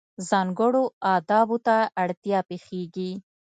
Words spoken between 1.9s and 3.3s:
اړتیا پېښېږي.